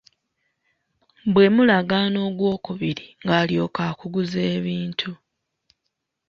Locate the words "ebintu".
4.55-5.11